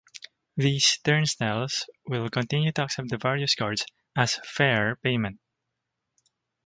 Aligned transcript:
These 0.57 0.97
turnstiles 1.03 1.87
will 2.07 2.27
continue 2.31 2.71
to 2.71 2.85
accept 2.85 3.09
the 3.11 3.19
various 3.19 3.53
cards 3.53 3.85
as 4.15 4.39
fare 4.43 4.95
payment. 4.95 5.39